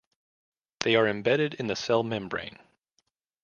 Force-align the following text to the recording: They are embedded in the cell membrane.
They 0.79 0.95
are 0.95 1.07
embedded 1.07 1.53
in 1.53 1.67
the 1.67 1.75
cell 1.75 2.01
membrane. 2.01 2.57